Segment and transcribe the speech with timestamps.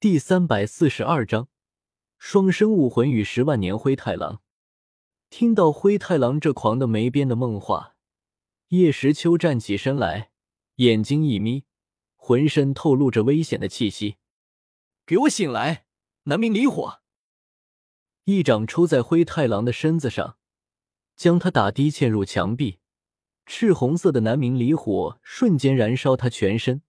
[0.00, 1.48] 第三百四十二章，
[2.18, 4.40] 双生武魂与十万年灰太狼。
[5.28, 7.96] 听到灰太狼这狂的没边的梦话，
[8.68, 10.30] 叶时秋站起身来，
[10.76, 11.64] 眼睛一眯，
[12.14, 14.18] 浑身透露着危险的气息。
[15.04, 15.86] 给我醒来，
[16.26, 17.00] 南明离火！
[18.22, 20.38] 一掌抽在灰太狼的身子上，
[21.16, 22.78] 将他打的嵌入墙壁。
[23.46, 26.82] 赤红色的南明离火瞬间燃烧他全身，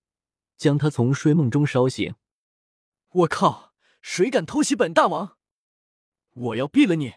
[0.55, 2.13] 将他从睡梦中烧醒。
[3.11, 3.73] 我靠！
[4.03, 5.35] 谁敢偷袭本大王？
[6.35, 7.15] 我要毙了你！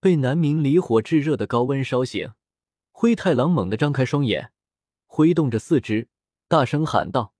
[0.00, 2.34] 被南明离火炙热的高温烧醒，
[2.90, 4.52] 灰太狼猛地张开双眼，
[5.06, 6.08] 挥动着四肢，
[6.46, 7.32] 大声喊道，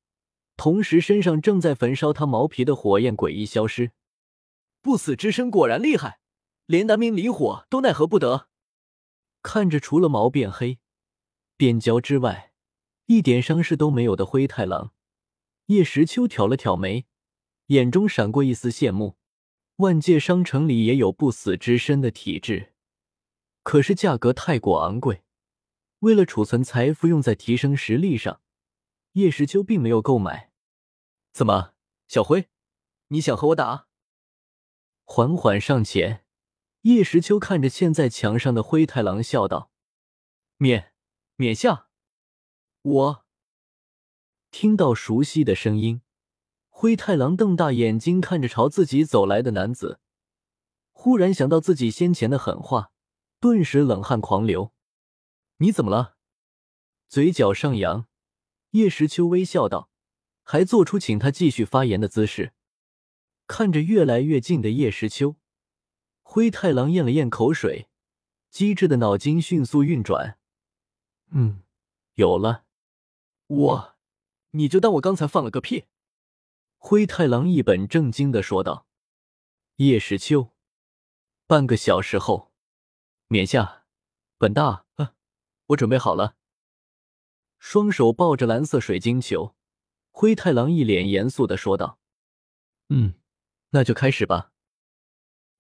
[0.57, 3.93] 同时身上正在焚烧他毛皮的火焰诡异消失。
[4.81, 6.21] 不死之身果然厉害，
[6.65, 8.49] 连南明离火都奈何不得。
[9.43, 10.79] 看着除了毛变黑、
[11.59, 12.55] 变焦之外，
[13.07, 14.95] 一点伤势都没有的灰太狼，
[15.67, 17.07] 叶时秋挑了挑眉。
[17.71, 19.17] 眼中闪过一丝羡慕。
[19.77, 22.75] 万界商城里也有不死之身的体质，
[23.63, 25.23] 可是价格太过昂贵。
[26.01, 28.43] 为了储存财富用在提升实力上，
[29.13, 30.53] 叶时秋并没有购买。
[31.33, 31.73] 怎么，
[32.09, 32.51] 小辉，
[33.09, 33.87] 你想和我打？
[35.05, 36.27] 缓缓上前，
[36.83, 39.71] 叶时秋看着嵌在墙上的灰太狼，笑道
[40.59, 40.93] ：“免，
[41.37, 41.89] 免下。”
[42.83, 43.25] 我
[44.51, 46.03] 听到熟悉的声音。
[46.81, 50.01] 灰太狼瞪大眼睛看着朝自己走来的男子，
[50.93, 52.91] 忽然想到自己先前的狠话，
[53.39, 54.73] 顿时冷汗狂流。
[55.59, 56.17] 你怎么了？
[57.07, 58.07] 嘴角上扬，
[58.71, 59.91] 叶时秋微笑道，
[60.43, 62.55] 还做出请他继续发言的姿势。
[63.47, 65.37] 看着越来越近的叶时秋，
[66.23, 67.91] 灰太狼咽了咽口水，
[68.49, 70.39] 机智的脑筋迅速运转。
[71.33, 71.63] 嗯，
[72.15, 72.65] 有了。
[73.49, 73.97] 我，
[74.53, 75.85] 你就当我刚才放了个屁。
[76.83, 78.87] 灰太狼一本正经的说道
[79.77, 80.55] ：“叶时秋，
[81.47, 82.53] 半个小时后，
[83.29, 83.85] 冕下。
[84.39, 85.15] 本大啊，
[85.67, 86.37] 我准备好了。”
[87.61, 89.55] 双手抱着蓝色水晶球，
[90.11, 91.99] 灰太狼一脸严肃的说道
[92.89, 93.21] ：“嗯，
[93.69, 94.51] 那就开始吧。”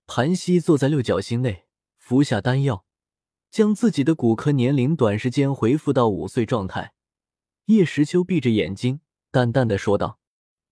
[0.08, 1.66] 盘膝坐在六角星内，
[1.98, 2.86] 服下丹药，
[3.50, 6.94] 将自己的骨科年龄短时间恢复到五岁状态。
[7.66, 10.19] 叶时秋闭着眼睛，淡淡的说道。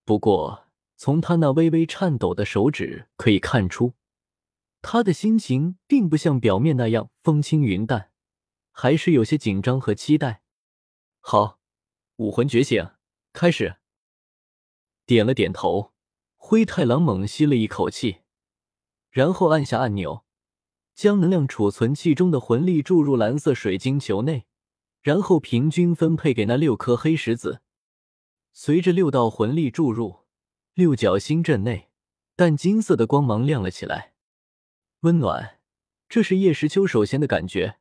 [0.09, 0.65] 不过，
[0.95, 3.93] 从他那微微颤抖的手指可以看出，
[4.81, 8.09] 他的心情并不像表面那样风轻云淡，
[8.71, 10.41] 还是有些紧张和期待。
[11.19, 11.59] 好，
[12.15, 12.89] 武魂觉醒，
[13.33, 13.75] 开始。
[15.05, 15.93] 点了点头，
[16.37, 18.21] 灰太狼猛吸了一口气，
[19.11, 20.25] 然后按下按钮，
[20.95, 24.47] 将能量储存器中的魂力注入蓝色水晶球内，
[25.03, 27.61] 然后平均分配给那六颗黑石子。
[28.61, 30.25] 随着六道魂力注入，
[30.73, 31.87] 六角星阵内
[32.35, 34.11] 淡金色的光芒亮了起来，
[34.99, 35.59] 温暖。
[36.09, 37.77] 这是叶时秋首先的感觉，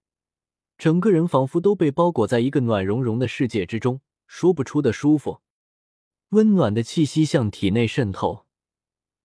[0.76, 5.40] 整个人仿佛都被包裹在一个暖融融的世界之中，说不出的舒服。
[6.28, 8.46] 温暖的气息向体内渗透，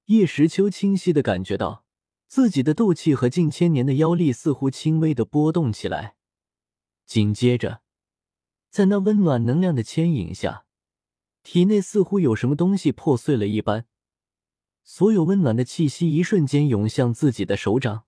[0.05, 1.85] 叶时秋清晰的感觉到
[2.25, 6.15] 自己的斗气和近千年的妖力似乎轻微的波动起来。
[7.05, 7.83] 紧接着，
[8.71, 10.62] 在那温暖能量的牵引下。
[11.43, 13.85] 体内似乎有什么东西破碎了一般，
[14.83, 18.05] 所有温暖的气息一瞬间涌向自己的手掌。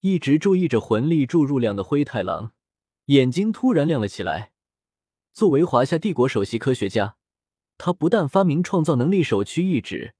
[0.00, 2.52] 一直注意着魂力注入量的灰太狼，
[3.06, 4.52] 眼睛突然亮了起来。
[5.32, 7.16] 作为华夏帝国首席科学家，
[7.76, 10.14] 他不但发明创造能力首屈一指，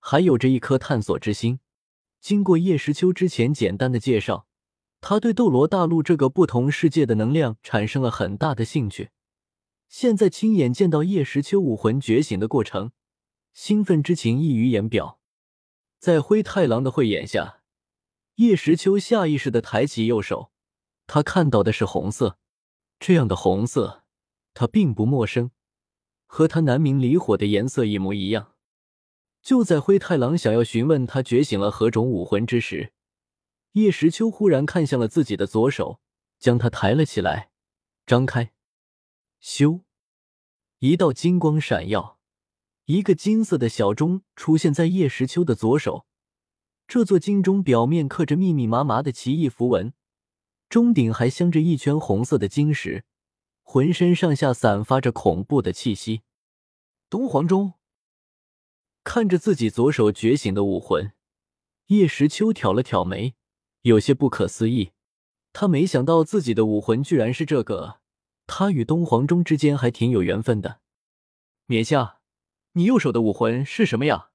[0.00, 1.60] 还有着一颗探索之心。
[2.20, 4.46] 经过叶时秋之前简单的介绍，
[5.00, 9.10] 他对斗罗大陆这个不同世界的能量产生了很大的兴趣。
[9.92, 12.92] 现在亲眼见到叶时秋武魂觉醒的过程，
[13.52, 15.20] 兴奋之情溢于言表。
[15.98, 17.60] 在灰太狼的慧眼下，
[18.36, 20.50] 叶时秋下意识的抬起右手，
[21.06, 22.38] 他看到的是红色。
[22.98, 24.04] 这样的红色，
[24.54, 25.50] 他并不陌生，
[26.24, 28.54] 和他南明离火的颜色一模一样。
[29.42, 32.94] 就在灰太狼想要询问他觉醒了何种武魂之时，
[33.72, 36.00] 叶时秋忽然看向了自己的左手，
[36.38, 37.50] 将它抬了起来，
[38.06, 38.54] 张开。
[39.42, 39.82] 咻！
[40.78, 42.20] 一道金光闪耀，
[42.84, 46.06] 一个金色的小钟出现在叶时秋的左手。
[46.86, 49.92] 这座金钟表面刻着密密麻麻的奇异符文，
[50.68, 53.04] 钟顶还镶着一圈红色的晶石，
[53.62, 56.22] 浑身上下散发着恐怖的气息。
[57.10, 57.74] 东皇钟
[59.02, 61.12] 看着自己左手觉醒的武魂，
[61.86, 63.34] 叶时秋挑了挑眉，
[63.82, 64.92] 有些不可思议。
[65.52, 68.01] 他没想到自己的武魂居然是这个。
[68.46, 70.80] 他与东皇钟之间还挺有缘分的，
[71.66, 72.20] 冕下，
[72.72, 74.30] 你右手的武魂是什么呀？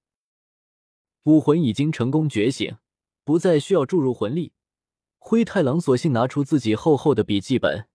[1.24, 2.78] 武魂已经成功觉醒，
[3.24, 4.54] 不再需要注入魂力。
[5.20, 7.90] 灰太狼索性拿出自己厚厚的笔记本，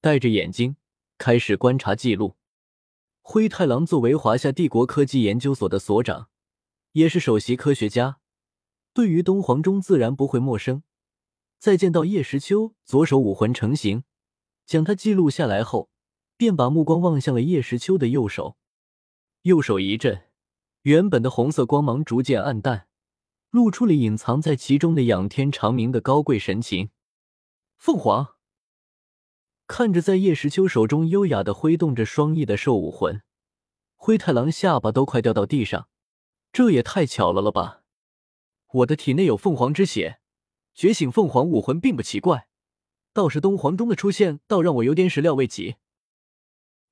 [0.00, 0.76] 戴着眼睛
[1.18, 2.36] 开始观察记录。
[3.22, 6.28] 灰太狼作为华夏帝国科技研究所的所长，
[6.92, 8.20] 也是首席科学家，
[8.94, 10.84] 对于东皇钟自然不会陌生。
[11.58, 14.04] 再见到叶时秋左手武魂成型，
[14.70, 15.90] 将它记录下来后，
[16.36, 18.56] 便把目光望向了叶时秋的右手。
[19.42, 20.28] 右手一震，
[20.82, 22.86] 原本的红色光芒逐渐暗淡，
[23.50, 26.90] 露出了隐藏在其中的仰天长鸣的高贵神情。
[27.78, 28.36] 凤凰
[29.66, 33.22] 看着在叶时秋手中优雅的挥动着双翼的兽武魂，
[33.96, 35.88] 灰太狼下巴都快掉到地上。
[36.52, 37.82] 这也太巧了了吧！
[38.74, 40.20] 我的体内有凤凰之血。
[40.72, 42.46] 觉醒凤凰武魂并不奇怪，
[43.12, 45.76] 倒是东皇钟的出现，倒让我有点始料未及。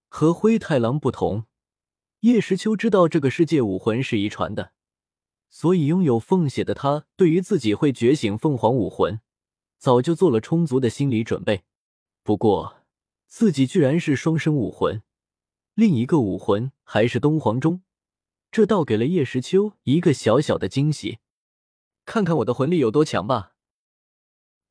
[0.08, 1.44] 和灰太狼不同，
[2.20, 4.72] 叶时秋知道这个世界武魂是遗传的，
[5.48, 9.20] 所以拥有凤血的他，对于自己会觉醒凤凰武魂，
[9.78, 11.64] 早就做了充足的心理准备。
[12.22, 12.78] 不过，
[13.26, 15.02] 自己居然是双生武魂，
[15.74, 17.82] 另一个武魂还是东皇钟，
[18.50, 21.18] 这倒给了叶时秋一个小小的惊喜。
[22.06, 23.52] 看看我的魂力有多强吧！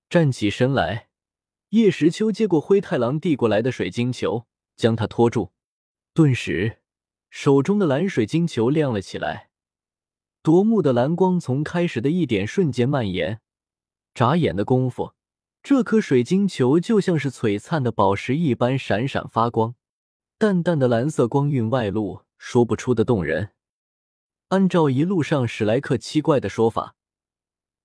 [0.09, 1.06] 站起身来，
[1.69, 4.47] 叶时秋接过灰太狼递过来的水晶球，
[4.77, 5.51] 将它托住。
[6.13, 6.77] 顿时，
[7.29, 9.49] 手中的蓝水晶球亮了起来，
[10.41, 13.41] 夺目的蓝光从开始的一点瞬间蔓延。
[14.13, 15.13] 眨眼的功夫，
[15.61, 19.75] 这颗水晶球就像是璀璨的宝石一般闪闪发光，
[20.37, 23.51] 淡淡的蓝色光晕外露，说不出的动人。
[24.47, 26.95] 按照一路上史莱克七怪的说法。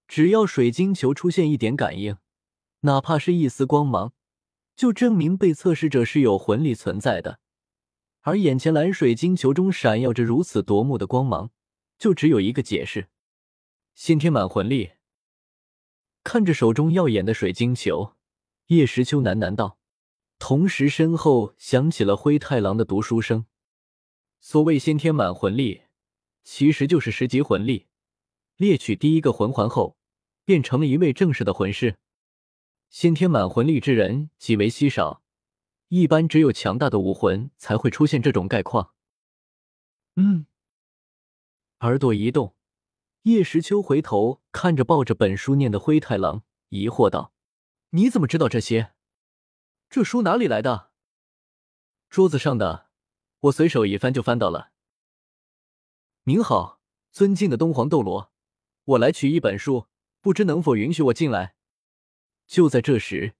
[0.06, 2.16] 只要水晶球出现一点感应，
[2.82, 4.12] 哪怕是一丝光芒，
[4.76, 7.40] 就证明被测试者是有魂力存在的。
[8.20, 11.50] 而眼前蓝水晶球中闪耀着如此夺目的光芒，
[11.98, 13.08] 就只有一个解释：
[13.94, 14.92] 先天满魂力。
[16.22, 18.14] 看着手中耀眼的水晶球，
[18.66, 19.78] 叶时秋喃喃道，
[20.38, 23.46] 同时身后响起了灰太狼的读书声。
[24.40, 25.82] 所谓先天满魂力，
[26.44, 27.86] 其实就是十级魂力。
[28.56, 29.96] 猎取第一个魂环后。
[30.44, 31.96] 变成了一位正式的魂师，
[32.92, 35.22] 先天满魂力之人极为稀少，
[35.88, 38.92] 一般只有强大的武魂才会出现这种概况。
[40.16, 40.44] 嗯，
[41.80, 42.54] 耳朵一动，
[43.22, 47.32] 叶时秋回头看着抱着本书念的灰太狼，疑惑道
[47.96, 48.92] ：“你怎么知道这些？
[49.88, 50.90] 这书哪里来的？”
[52.10, 52.90] 桌子上的，
[53.40, 54.72] 我随手一翻就翻到了。
[56.24, 58.30] 您好，尊敬的东皇斗罗，
[58.84, 59.86] 我来取一本书。
[60.20, 61.56] 不知能否允许我进来？
[62.52, 63.32] 就在这时，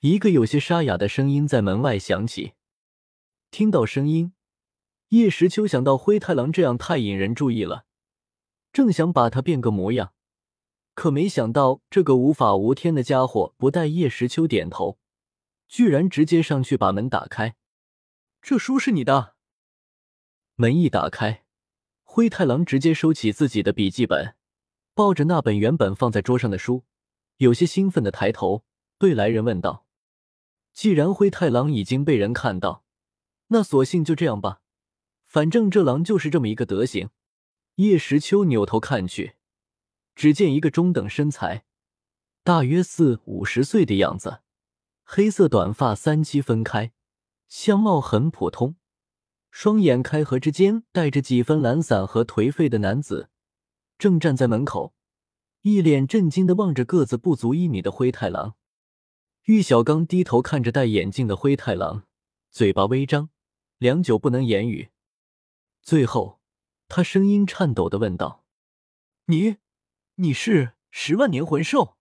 [0.00, 2.52] 一个有些沙哑的声音在门外响起。
[3.50, 4.34] 听到声音，
[5.08, 7.86] 叶时秋想到灰太狼这样太引人注意了，
[8.70, 10.12] 正想把他变个模样，
[10.92, 14.98] 可没想到这个无法无天的家伙不待叶时秋点头，
[15.66, 17.56] 居然直接上去把门打开。
[18.42, 19.36] 这书是你的？
[20.56, 21.44] 门一打开，
[22.02, 24.36] 灰太狼直接收起自己的笔记本。
[24.92, 26.84] 抱着那本原本放在桌上的书，
[27.38, 28.64] 有些兴奋的抬头
[28.98, 29.86] 对来人问道
[30.72, 32.84] ：“既然灰太狼已经被人看到，
[33.48, 34.60] 那索性就这样吧，
[35.24, 37.10] 反正这狼就是这么一个德行。”
[37.76, 39.34] 叶时秋扭头看去，
[40.14, 41.64] 只见一个中等身材，
[42.44, 44.42] 大约四五十岁的样子，
[45.02, 46.92] 黑色短发三七分开，
[47.48, 48.76] 相貌很普通，
[49.50, 53.28] 双眼开合之间带着几分懒散和颓废的男子。
[53.98, 54.94] 正站在门口，
[55.66, 58.54] 一脸震惊的望着个子不足一米的灰太狼。
[59.44, 62.04] 玉小刚低头看着戴眼镜的灰太狼，
[62.50, 63.30] 嘴巴微张，
[63.78, 64.90] 良久不能言语。
[65.80, 66.38] 最后，
[66.86, 68.44] 他声音颤抖的问道
[69.24, 69.56] ：“你，
[70.16, 71.96] 你是十万年魂兽？”